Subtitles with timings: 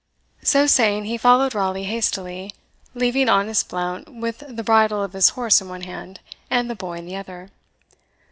[0.41, 2.55] So saying, he followed Raleigh hastily,
[2.95, 6.97] leaving honest Blount with the bridle of his horse in one hand, and the boy
[6.97, 7.51] in the other.